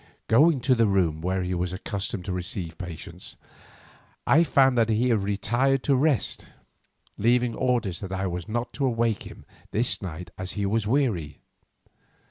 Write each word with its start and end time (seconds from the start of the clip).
Going 0.25 0.61
to 0.61 0.73
the 0.73 0.87
room 0.87 1.21
where 1.21 1.43
he 1.43 1.53
was 1.53 1.71
accustomed 1.73 2.25
to 2.25 2.31
receive 2.33 2.79
patients, 2.79 3.37
I 4.25 4.41
found 4.43 4.79
he 4.89 5.09
had 5.09 5.19
retired 5.21 5.83
to 5.83 5.95
rest, 5.95 6.47
leaving 7.19 7.53
orders 7.53 7.99
that 7.99 8.11
I 8.11 8.25
was 8.25 8.49
not 8.49 8.73
to 8.73 8.85
awake 8.87 9.27
him 9.29 9.45
this 9.69 10.01
night 10.01 10.31
as 10.39 10.53
he 10.53 10.65
was 10.65 10.87
weary. 10.87 11.37